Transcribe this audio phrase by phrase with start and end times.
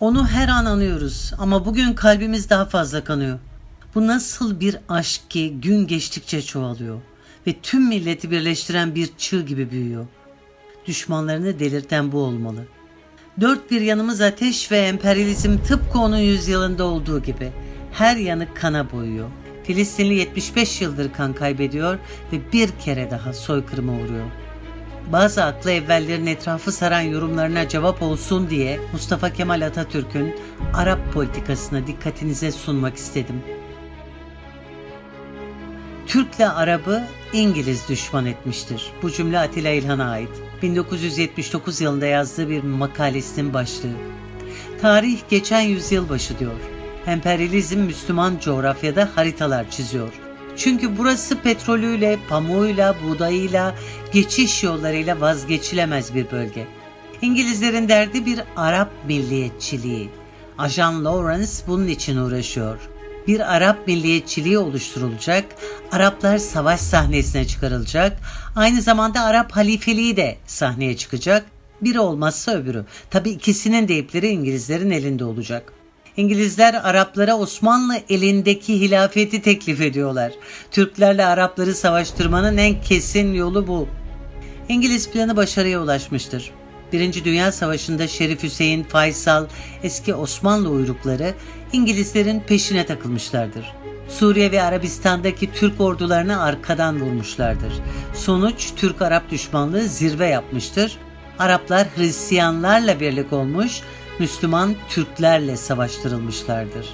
[0.00, 3.38] Onu her an anıyoruz ama bugün kalbimiz daha fazla kanıyor.
[3.94, 7.00] Bu nasıl bir aşk ki gün geçtikçe çoğalıyor
[7.46, 10.06] ve tüm milleti birleştiren bir çığ gibi büyüyor.
[10.86, 12.64] Düşmanlarını delirten bu olmalı.
[13.40, 17.52] Dört bir yanımız ateş ve emperyalizm tıpkı onun yüzyılında olduğu gibi
[17.92, 19.28] her yanı kana boyuyor.
[19.64, 21.98] Filistinli 75 yıldır kan kaybediyor
[22.32, 24.26] ve bir kere daha soykırıma uğruyor.
[25.12, 30.34] Bazı aklı evvellerin etrafı saran yorumlarına cevap olsun diye Mustafa Kemal Atatürk'ün
[30.74, 33.42] Arap politikasına dikkatinize sunmak istedim.
[36.06, 38.92] Türk'le Arap'ı İngiliz düşman etmiştir.
[39.02, 40.30] Bu cümle Atilla İlhan'a ait.
[40.62, 43.96] 1979 yılında yazdığı bir makalesinin başlığı.
[44.80, 46.60] Tarih geçen yüzyıl başı diyor.
[47.06, 50.27] Emperyalizm Müslüman coğrafyada haritalar çiziyor.
[50.58, 53.74] Çünkü burası petrolüyle, pamuğuyla, buğdayıyla,
[54.12, 56.66] geçiş yollarıyla vazgeçilemez bir bölge.
[57.22, 60.10] İngilizlerin derdi bir Arap milliyetçiliği.
[60.58, 62.78] Ajan Lawrence bunun için uğraşıyor.
[63.26, 65.44] Bir Arap milliyetçiliği oluşturulacak,
[65.92, 68.18] Araplar savaş sahnesine çıkarılacak,
[68.56, 71.44] aynı zamanda Arap halifeliği de sahneye çıkacak.
[71.82, 72.84] Biri olmazsa öbürü.
[73.10, 75.72] Tabi ikisinin de ipleri İngilizlerin elinde olacak.
[76.18, 80.32] İngilizler Araplara Osmanlı elindeki hilafeti teklif ediyorlar.
[80.70, 83.88] Türklerle Arapları savaştırmanın en kesin yolu bu.
[84.68, 86.50] İngiliz planı başarıya ulaşmıştır.
[86.92, 89.46] Birinci Dünya Savaşı'nda Şerif Hüseyin, Faysal,
[89.82, 91.34] eski Osmanlı uyrukları
[91.72, 93.74] İngilizlerin peşine takılmışlardır.
[94.08, 97.72] Suriye ve Arabistan'daki Türk ordularını arkadan vurmuşlardır.
[98.14, 100.98] Sonuç Türk-Arap düşmanlığı zirve yapmıştır.
[101.38, 103.82] Araplar Hristiyanlarla birlik olmuş,
[104.18, 106.88] Müslüman Türklerle savaştırılmışlardır.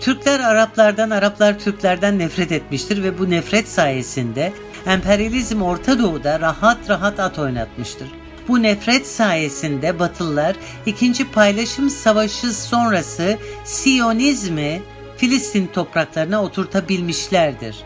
[0.00, 4.52] Türkler Araplardan, Araplar Türklerden nefret etmiştir ve bu nefret sayesinde
[4.86, 8.08] emperyalizm Orta Doğu'da rahat rahat at oynatmıştır.
[8.48, 14.82] Bu nefret sayesinde Batılılar ikinci paylaşım savaşı sonrası Siyonizmi
[15.16, 17.76] Filistin topraklarına oturtabilmişlerdir.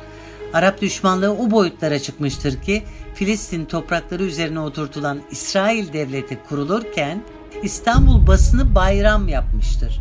[0.52, 2.82] Arap düşmanlığı o boyutlara çıkmıştır ki
[3.14, 7.22] Filistin toprakları üzerine oturtulan İsrail devleti kurulurken
[7.62, 10.00] İstanbul basını bayram yapmıştır.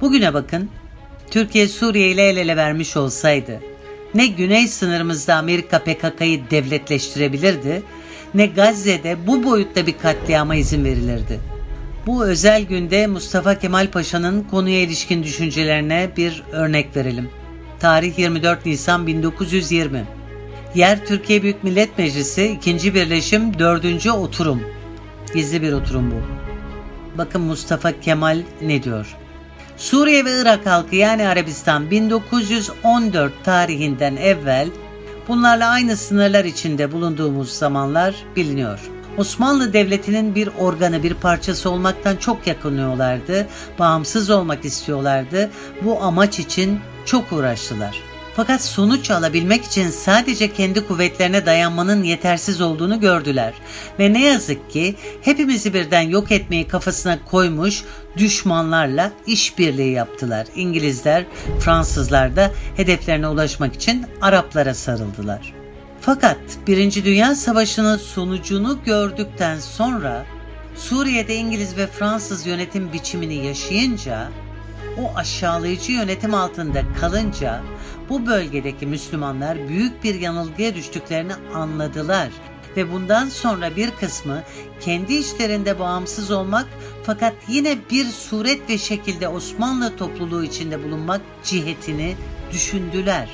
[0.00, 0.70] Bugüne bakın,
[1.30, 3.60] Türkiye Suriye ile el ele vermiş olsaydı,
[4.14, 7.82] ne güney sınırımızda Amerika PKK'yı devletleştirebilirdi,
[8.34, 11.40] ne Gazze'de bu boyutta bir katliama izin verilirdi.
[12.06, 17.30] Bu özel günde Mustafa Kemal Paşa'nın konuya ilişkin düşüncelerine bir örnek verelim.
[17.80, 20.04] Tarih 24 Nisan 1920.
[20.74, 22.94] Yer Türkiye Büyük Millet Meclisi 2.
[22.94, 24.06] Birleşim 4.
[24.06, 24.62] Oturum.
[25.34, 26.14] Gizli bir oturum bu.
[27.18, 29.16] Bakın Mustafa Kemal ne diyor?
[29.76, 34.68] Suriye ve Irak halkı yani Arabistan 1914 tarihinden evvel
[35.28, 38.80] bunlarla aynı sınırlar içinde bulunduğumuz zamanlar biliniyor.
[39.16, 43.46] Osmanlı Devleti'nin bir organı, bir parçası olmaktan çok yakınıyorlardı,
[43.78, 45.50] bağımsız olmak istiyorlardı.
[45.82, 48.11] Bu amaç için çok uğraştılar.
[48.36, 53.54] Fakat sonuç alabilmek için sadece kendi kuvvetlerine dayanmanın yetersiz olduğunu gördüler.
[53.98, 57.84] Ve ne yazık ki hepimizi birden yok etmeyi kafasına koymuş
[58.16, 60.46] düşmanlarla işbirliği yaptılar.
[60.54, 61.24] İngilizler,
[61.60, 65.52] Fransızlar da hedeflerine ulaşmak için Araplara sarıldılar.
[66.00, 70.24] Fakat Birinci Dünya Savaşı'nın sonucunu gördükten sonra
[70.76, 74.28] Suriye'de İngiliz ve Fransız yönetim biçimini yaşayınca
[74.98, 77.62] o aşağılayıcı yönetim altında kalınca
[78.08, 82.28] bu bölgedeki Müslümanlar büyük bir yanılgıya düştüklerini anladılar
[82.76, 84.42] ve bundan sonra bir kısmı
[84.80, 86.66] kendi işlerinde bağımsız olmak
[87.04, 92.16] fakat yine bir suret ve şekilde Osmanlı topluluğu içinde bulunmak cihetini
[92.52, 93.28] düşündüler.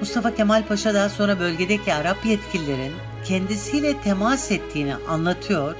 [0.00, 2.92] Mustafa Kemal Paşa daha sonra bölgedeki Arap yetkililerin
[3.24, 5.74] kendisiyle temas ettiğini anlatıyor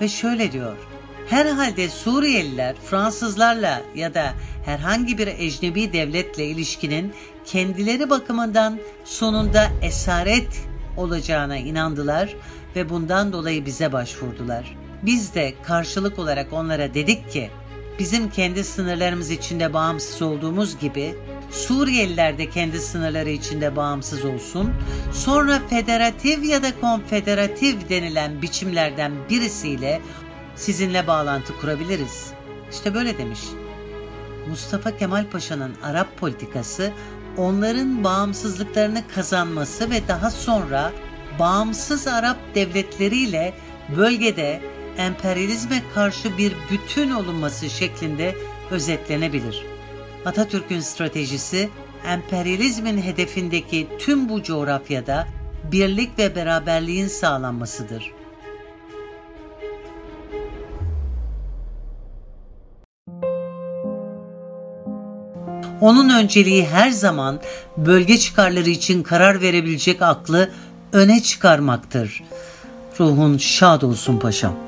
[0.00, 0.87] ve şöyle diyor.
[1.30, 4.34] Herhalde Suriyeliler Fransızlarla ya da
[4.64, 7.12] herhangi bir ecnebi devletle ilişkinin
[7.44, 10.48] kendileri bakımından sonunda esaret
[10.96, 12.34] olacağına inandılar
[12.76, 14.76] ve bundan dolayı bize başvurdular.
[15.02, 17.50] Biz de karşılık olarak onlara dedik ki
[17.98, 21.14] bizim kendi sınırlarımız içinde bağımsız olduğumuz gibi
[21.50, 24.72] Suriyeliler de kendi sınırları içinde bağımsız olsun.
[25.12, 30.00] Sonra federatif ya da konfederatif denilen biçimlerden birisiyle
[30.58, 32.32] sizinle bağlantı kurabiliriz.
[32.70, 33.40] İşte böyle demiş.
[34.48, 36.92] Mustafa Kemal Paşa'nın Arap politikası
[37.36, 40.92] onların bağımsızlıklarını kazanması ve daha sonra
[41.38, 43.54] bağımsız Arap devletleriyle
[43.96, 44.60] bölgede
[44.98, 48.34] emperyalizme karşı bir bütün olunması şeklinde
[48.70, 49.66] özetlenebilir.
[50.24, 51.68] Atatürk'ün stratejisi
[52.06, 55.26] emperyalizmin hedefindeki tüm bu coğrafyada
[55.72, 58.17] birlik ve beraberliğin sağlanmasıdır.
[65.80, 67.40] Onun önceliği her zaman
[67.76, 70.50] bölge çıkarları için karar verebilecek aklı
[70.92, 72.22] öne çıkarmaktır.
[73.00, 74.67] Ruhun şad olsun paşam.